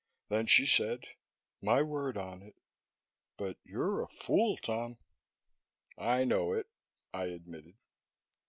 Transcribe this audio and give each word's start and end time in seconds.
Then 0.29 0.47
she 0.47 0.65
said, 0.65 1.03
"My 1.61 1.83
word 1.83 2.17
on 2.17 2.41
it. 2.41 2.55
But 3.37 3.59
you're 3.63 4.01
a 4.01 4.07
fool, 4.07 4.57
Tom!" 4.57 4.97
"I 5.95 6.23
know 6.23 6.53
it!" 6.53 6.65
I 7.13 7.25
admitted. 7.25 7.75